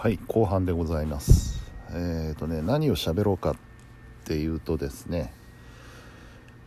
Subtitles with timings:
[0.00, 1.60] はい後半でございます。
[1.90, 3.56] えっ、ー、とね何を喋ろうかっ
[4.26, 5.32] ていうとですね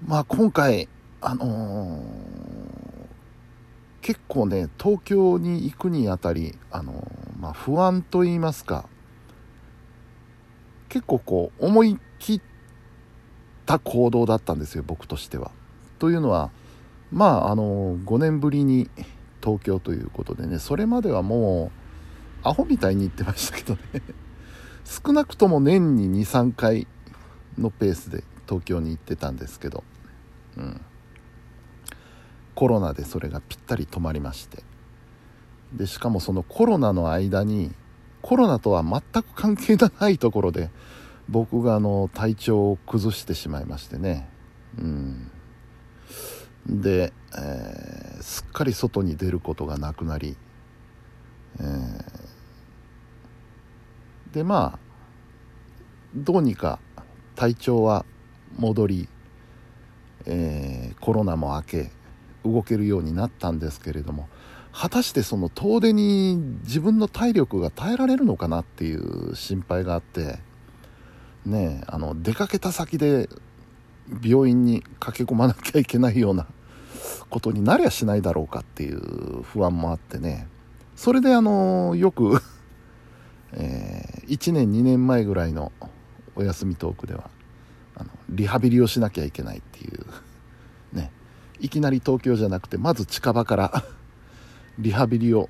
[0.06, 0.90] まあ今回
[1.22, 2.04] あのー、
[4.02, 8.89] 結構ね東京に行くにあたりあのー、まあ、不安と言いますか
[10.89, 12.41] 結構こう思い切っ
[13.66, 15.52] た行動だったんですよ僕としては。
[16.00, 16.52] というのは
[17.13, 18.89] まああの5年ぶりに
[19.41, 21.80] 東京ということでねそれまではもう
[22.44, 24.02] アホみたいに言ってましたけどね。
[24.84, 26.88] 少なくとも年に23回
[27.58, 29.84] のペースで東京に行ってたんですけど、
[30.58, 30.81] うん、
[32.55, 34.64] コロナでそれがぴったり止まりまして。
[35.73, 37.72] でしかもそのコロナの間に
[38.22, 40.70] コロナとは全く関係のないところで
[41.30, 44.28] 僕があの体調を崩してしまいましてね、
[44.78, 45.31] うん、
[46.67, 50.36] で、えー、すっかり外に出ることがなくなり、
[51.59, 52.20] えー
[54.34, 54.80] でまあ
[56.16, 56.80] どうにか
[57.36, 58.06] 体調は
[58.58, 59.09] 戻り、
[60.25, 61.92] えー、コロナも明け
[62.44, 64.28] 動けるようになったんですけれども
[64.73, 70.39] 果たしてその遠出に自分の体力が耐えられるのかなっていう心配があって
[71.45, 73.30] ねあの出かけた先で
[74.23, 76.47] 病院に駆け込まなきゃいけないような
[77.30, 80.47] ことになりゃしないだろうかっていう不安もあってね。
[80.95, 82.41] それであのよく
[83.53, 83.91] えー、
[84.32, 85.74] 1年2年前ぐらいの
[86.36, 87.30] お休みトークでは
[87.96, 90.06] あのリハビリをしなきゃいけないっていう
[90.94, 91.12] ね。
[91.60, 93.84] いきなり東京じゃなくてまず近場から
[94.80, 95.50] リハビリを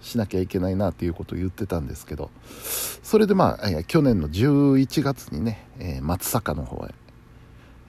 [0.00, 2.30] しなきゃいけないなっていうことを言ってたんですけど
[3.02, 6.94] それでまあ、去年の11月にね、え、松坂の方へ、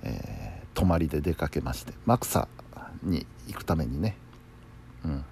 [0.04, 2.48] えー、泊まりで出かけましてマクサ
[3.04, 4.16] に行くためにね。
[5.04, 5.26] うん。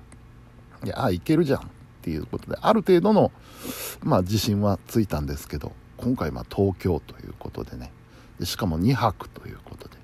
[0.86, 1.70] いやあ行けるじゃん。
[2.00, 3.32] っていうことである程度の、
[4.02, 7.92] まあ、自信はついたんですけど今回ま東京ということでね。
[8.40, 9.98] でしかも2泊ということで。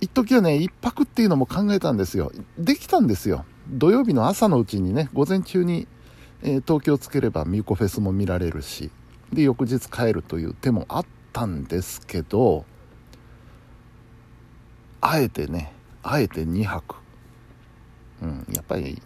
[0.00, 2.30] 一時はね1泊っていうのも考えたんですよ。
[2.58, 3.44] できたんですよ。
[3.68, 5.88] 土曜日の朝のうちにね午前中に、
[6.42, 8.90] えー、東京つければミューコフェスも見られるし
[9.32, 12.64] で翌日帰るという手もあったんですけど
[15.00, 16.96] あえてねあえて2泊。
[18.22, 19.02] うんやっぱり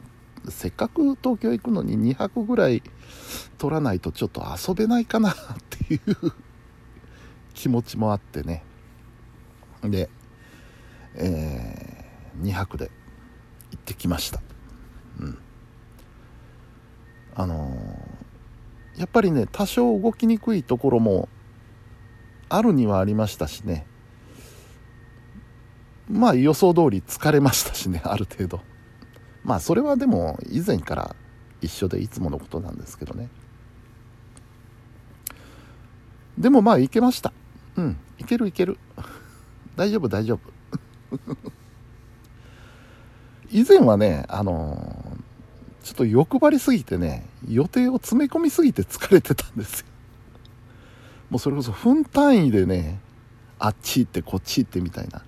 [0.49, 2.83] せっかく東京行くのに2泊ぐらい
[3.59, 5.34] 取らないとちょっと遊べないかなっ
[5.71, 6.01] ていう
[7.55, 8.62] 気持ちもあってね。
[9.83, 10.09] で、
[11.15, 12.91] えー、2泊で
[13.71, 14.41] 行ってきました。
[15.21, 15.39] うん。
[17.35, 21.29] あのー、やっぱりね多少動きにくいところも
[22.49, 23.87] あるにはありましたしね。
[26.09, 28.75] まあ予想通り疲れましたしねある程度。
[29.47, 31.15] まあそれはでも以前から
[31.61, 33.29] 一緒でいつものことなんですけどね。
[36.37, 37.33] でもまあいけました。
[37.77, 37.97] うん。
[38.19, 38.77] いけるいける。
[39.77, 40.41] 大丈夫大丈夫。
[43.53, 49.87] 以前はねあのー、ちょっと欲張りすぎてね予定を詰め込みすぎて疲れてたんですよ。
[51.31, 52.99] もうそれこそ分単位でね
[53.61, 55.23] あっち行ってこっち行ってみたいな。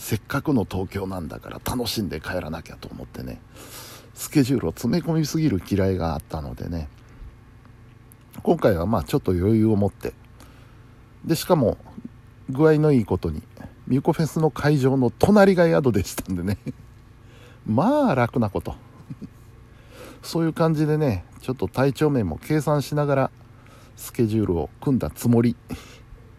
[0.00, 3.38] せっかくの東京なんだから楽しんで帰らなきゃと思ってね
[4.14, 6.88] スケジュールを詰め込みすぎる嫌いがあったのでね
[8.42, 10.14] 今回はまあちょっと余裕を持って
[11.26, 11.76] でしかも
[12.48, 13.42] 具合のいいことに
[13.86, 16.56] ミュコフェスの会場の隣が宿でしたんでね
[17.68, 18.74] まあ楽なこと。
[20.22, 23.30] そういう感じでねちょっと体調面も計算しながら
[23.96, 25.56] スケジュールを組んだつもり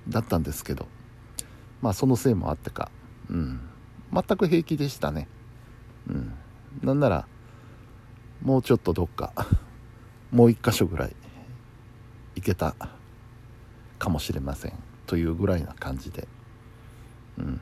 [0.07, 0.87] だったんですけど
[1.81, 2.91] まあそのせいもあってか
[3.31, 3.59] うん、
[4.13, 5.27] 全く平気でしたね、
[6.07, 6.33] うん、
[6.83, 7.27] なんなら
[8.41, 9.33] もうちょっとどっか
[10.31, 11.15] もう一箇所ぐらい
[12.35, 12.75] 行けた
[13.99, 14.73] かもしれません
[15.05, 16.27] というぐらいな感じで、
[17.37, 17.61] うん、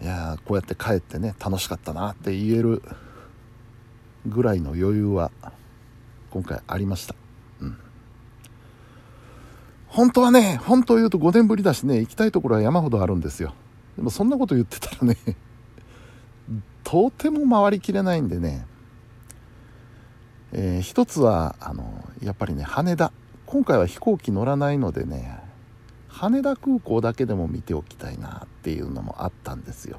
[0.00, 2.82] いやこうやって帰ってね楽しかったなって言える
[4.26, 5.30] ぐらいの余裕は
[6.30, 7.19] 今回ありました。
[9.90, 13.54] 本当はね、本当を言うと5年ぶりだしね、行きたいところは山ほどあるんですよ。
[13.96, 15.16] でもそんなこと言ってたらね、
[16.84, 18.66] とても回りきれないんでね、
[20.52, 23.12] えー、一つは、あの、やっぱりね、羽田。
[23.46, 25.40] 今回は飛行機乗らないのでね、
[26.08, 29.98] 羽田空港だけでも見ておきたいなっていうのもあったんですよ。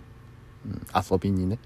[0.65, 1.59] うん、遊びにね。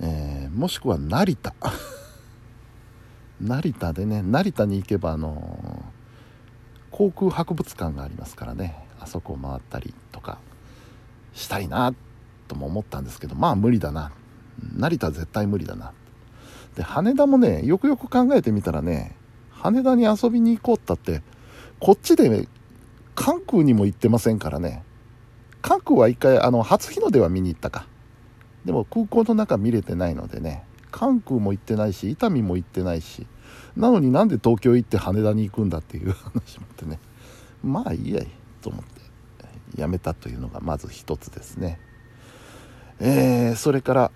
[0.00, 1.54] えー、もしくは成田。
[3.40, 5.67] 成田でね成田に行けばあの
[6.98, 10.38] 航空博物館がありますからねあそこを回ったりとか
[11.32, 11.94] したいな
[12.48, 14.10] とも思ったんですけどまあ無理だな。
[14.76, 15.92] 成田絶対無理だな。
[16.74, 19.14] で羽田もねよくよく考えてみたらね
[19.52, 21.22] 羽田に遊びに行こうったって
[21.78, 22.48] こっちで
[23.14, 24.82] 関空にも行ってませんからね。
[25.62, 27.86] 関空は一回あの初日の出は見に行ったか。
[28.64, 33.28] でも空港の中見れてないのでね関空も行ってないし伊丹も行ってないし
[33.76, 36.98] なのになんで東京行って羽田に行くんだっていう 話もあってね。
[37.62, 38.28] まあいいやい
[38.62, 38.98] と思って。
[39.76, 41.78] やめたというのがまず一つですね。
[43.00, 44.10] えー、それから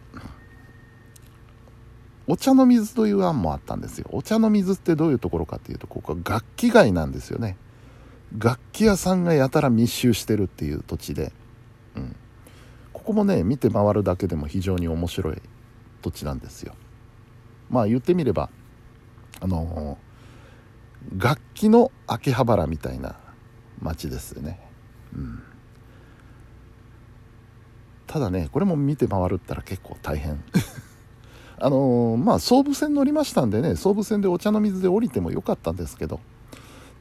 [2.26, 4.08] お茶の水という案もあったんですよ。
[4.11, 7.56] お茶の水ってどういうところかっていうとここは楽器街なんですよね。
[8.38, 11.32] 楽器屋さんがやたら密集してるっていう土地で、
[11.96, 12.17] うん、
[12.93, 15.43] ここもね見て回るだけでも非常に面白い
[16.00, 16.75] 土地なんですよ。
[17.70, 18.50] まあ言ってみれば
[19.43, 19.99] あの、
[21.17, 23.17] 楽器の秋葉原みたいな
[23.81, 24.61] 街ですね、
[25.12, 25.43] うん、
[28.06, 30.43] ただねこれも見て回るったら結構大変。
[31.59, 36.19] あのー、まあ総武線乗りましたんでね総武線でお茶の水で降りてもよかったんですけど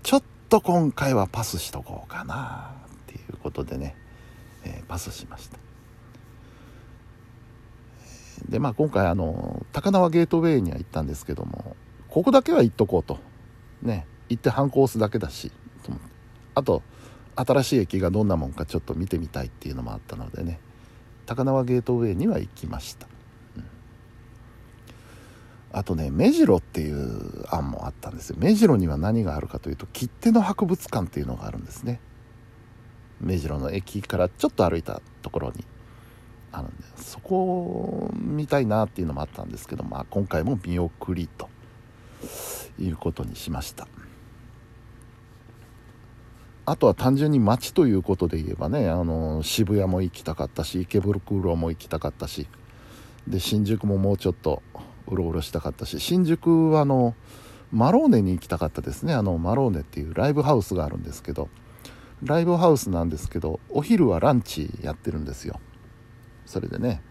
[0.04, 3.96] ちょっと今回はパスしとこうかなっていうことでね、
[4.64, 5.58] えー、パスしました。
[8.50, 11.76] でまあ今回あの高輪ゲートウェイには行ったんですけども
[12.12, 13.18] ここだけは行っとこうと。
[13.82, 14.06] ね。
[14.30, 15.52] 行って反抗すだけだし。
[16.54, 16.84] あと
[17.36, 20.60] 新しい駅がどんなもんかちょっと見てみたいっていうのもあったのでね。
[21.26, 23.08] 高輪ゲートウェイには行きました、
[23.56, 23.64] うん、
[25.72, 28.36] あとね目白っていう案もあったんですよ。
[28.38, 32.02] 目白には何があるかというと切手の博物館っていうのがあるんですね。
[33.22, 35.64] 目白の駅からちょっと歩いたところに。
[36.54, 41.48] あるんでそこを見たいなっていうのもあったんですけど、まあ、今回も見送りと。
[42.80, 43.88] いうことにしました。
[46.66, 52.48] あとは単純に街ということで言えばねあの渋谷も行きたかったし池袋も行きたかったし
[53.28, 54.62] で新宿ももうちょっと
[55.08, 57.16] うろうろしたかったし新宿はあの
[57.72, 59.14] マローネに行きたかったですね。
[59.14, 61.50] あのマローネっていうライブハウスがあるんですけど
[62.24, 65.60] ライブハウスなんですけどお昼はランチやってるんですよ。
[66.46, 67.02] それでね、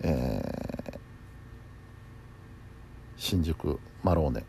[0.00, 0.98] えー、
[3.16, 4.44] 新宿マローネ。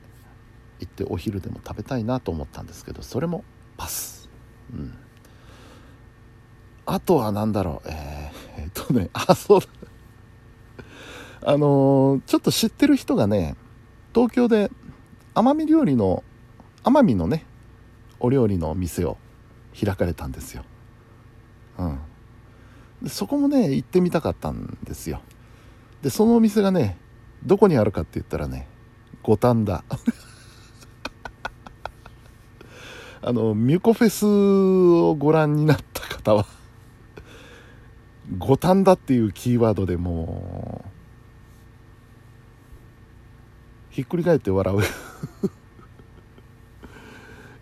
[0.80, 3.44] 行ってお昼でも食べたいなと思ったんですけどそれも
[3.78, 4.30] パス。
[4.74, 4.94] うん。
[6.86, 7.88] あとは何だろう。
[7.90, 9.68] えー、えー、っとねあそうだ。
[11.48, 13.56] あのー、ちょっと知ってる人がね
[14.14, 14.70] 東京で
[15.34, 16.24] 奄美料理の
[16.84, 17.46] 奄美のね
[18.20, 19.18] お料理の店を
[19.80, 20.64] 開かれたんですよ。
[21.78, 22.00] うん。
[23.02, 25.22] でそこもね行ってみたかったんですよ。
[26.02, 26.98] でそのお店がね
[27.46, 28.68] どこにあるかって言ったらね
[29.26, 29.84] 五反田。
[33.24, 36.46] あのミュコフェスをご覧になった方は
[38.38, 40.86] 五反田っていうキーワードでも
[43.92, 44.80] うひっくり返って笑う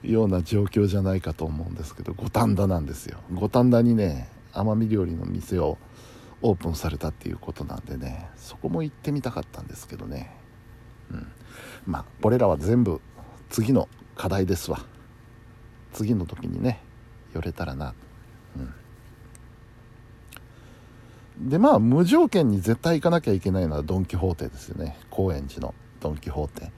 [0.05, 3.19] ような状況じゃないかと思うんですけど五反田なんですよ。
[3.33, 5.77] 五反田にね奄美料理の店を
[6.41, 10.35] オープンされたっていうことなんでねそこも行ってみたかったんですけどね。
[11.09, 11.31] うん。
[11.85, 13.01] まあこれらは全部
[13.49, 14.79] 次の課題ですわ。
[15.91, 16.81] 次の時にね
[17.33, 17.93] 寄れたらな。
[21.39, 21.49] うん。
[21.49, 24.97] でまあ無条件に絶対行かなきゃいけないのはドン・キホーテですよね。
[25.09, 26.71] 高円寺のドン・キホーテ、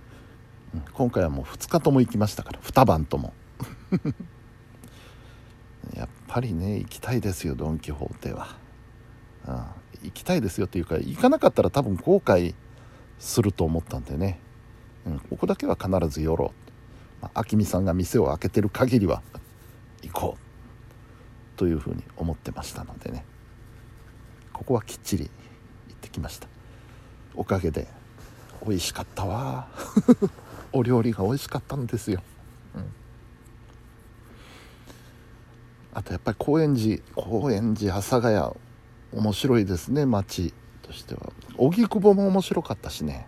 [0.94, 2.60] 今回はもう2日とも行きましたから。
[2.60, 3.34] 2晩とも。
[5.96, 8.58] やっぱりね行きたいですよドン・キホーテは、
[9.48, 9.54] うん、
[10.04, 12.56] 行きたいですよっていうか行かなかったら多分後悔
[13.20, 14.40] すると思ったんでね、
[15.06, 16.54] うん、ここだけは必ず寄ろ
[17.22, 19.22] う、まあ、明美さんが店を開けてる限りは
[20.02, 20.46] 行こう。
[21.56, 23.26] というふうに思ってましたのでね。
[24.54, 25.30] ここはきっちり
[25.88, 26.48] 行ってきました。
[27.34, 27.88] おかげで
[28.66, 29.68] 美味しかったわ。
[30.72, 32.22] お料理が美味しかったんですよ、
[32.76, 32.86] うん。
[35.94, 38.54] あとやっぱり高円寺高円寺阿佐ヶ谷
[39.14, 41.32] 面白いですね街としては。
[41.58, 43.28] 荻窪も面白かったしね。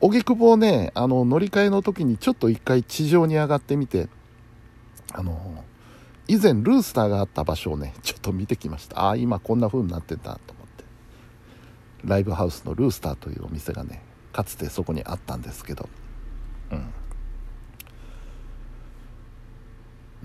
[0.00, 4.08] 荻窪ねあの乗り換えの時にちょっと一回地上に上がってみて
[5.12, 5.64] あの
[6.26, 9.00] 以前ルースターがあった場所をねちょっと見てきました。
[9.00, 10.84] ああ今こんな風になってたと思って。
[12.04, 15.88] ライブハウスのルースターというお店がねかつてそこにあったんですけど。
[16.70, 16.92] うん。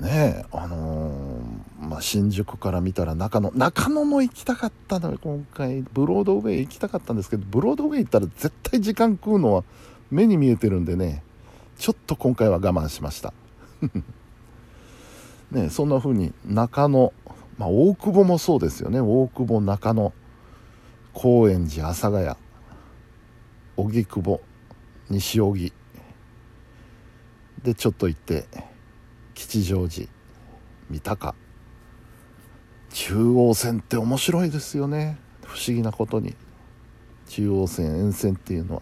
[0.03, 0.88] ねえあの、
[2.01, 9.63] 新宿から見たら中野中野も行きたかったのよ今回ブロードウェイ行きたかったんですけどブロードウェイ行ったら絶対時間食うのは
[10.11, 11.23] 目に見えてるんでね
[11.77, 13.33] ちょっと今回は我慢しました。
[15.51, 17.13] ねそんな風に中野、
[17.57, 18.99] まあ、大久保もそうですよね。
[18.99, 20.13] 大久保中野
[21.13, 22.35] 高円寺阿佐ヶ谷
[23.77, 24.41] 荻窪
[25.09, 25.73] 西荻。
[27.63, 28.45] でちょっと行って
[29.33, 30.07] 吉祥寺
[30.89, 31.48] 三鷹。
[32.91, 35.17] 中央線って面白いですよね。
[35.43, 36.35] 不思議なことに。
[37.27, 38.81] 中央線沿線っていうのは。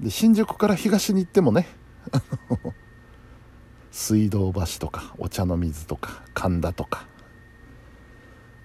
[0.00, 1.66] で新宿から東に行ってもね。
[3.92, 7.06] 水道橋とかお茶の水とか神田とか。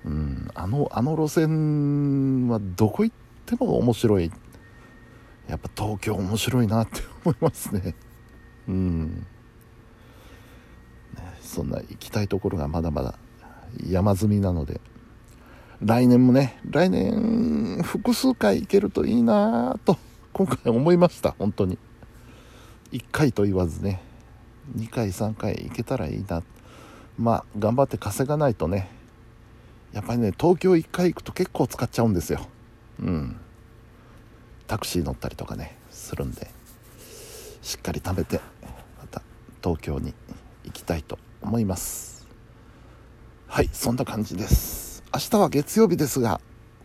[0.05, 3.15] うんあのあの路線はどこ行っ
[3.45, 4.31] ても面白い。
[5.47, 7.95] やっぱ東京面白いなって思いますね。
[8.67, 9.27] うん。
[11.45, 13.15] そんな行きたいところがまだまだ
[13.87, 14.81] 山積みなので
[15.81, 19.97] 来年もね来年複数回行けるといいなと
[20.33, 21.77] 今回思いました本当に。
[22.91, 24.01] 1回と言わずね
[24.77, 26.43] 2回3回行けたらいいな。
[27.17, 28.89] まあ頑張って稼がないとね
[29.93, 32.45] やっぱりね東京1回行くと結構使っちゃうんですよ。
[32.99, 33.37] うん。
[34.67, 36.49] タクシー乗ったりとかねするんで
[37.61, 38.39] しっかり食べて
[38.99, 39.21] また
[39.63, 40.13] 東京に
[40.63, 42.27] 行きたいと思います。
[43.47, 43.69] はい。
[43.71, 45.03] そんな感じです。
[45.13, 46.41] 明日は月曜日ですが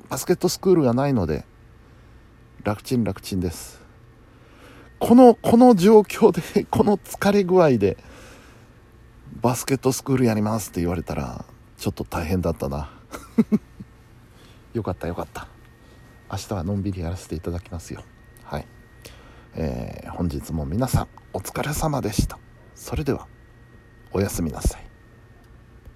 [0.08, 1.44] バスケットスクールがないので
[2.62, 3.80] 楽ちん楽ちんです。
[4.98, 7.96] このこの状況で この疲れ具合で
[9.40, 11.44] バスケットスクールやりますって言われたら
[11.78, 12.90] ちょっと大変だったな。
[14.74, 15.48] よかったよかった。
[16.30, 18.04] 明日はのんびりやらせていただきますよ。
[18.44, 18.66] はい。
[19.54, 22.38] えー、本日も皆さんお疲れ様でした。
[22.74, 23.26] それでは
[24.12, 24.89] おやすみなさい。